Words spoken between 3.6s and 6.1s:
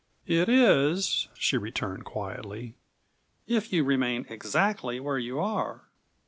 you remain exactly where you are."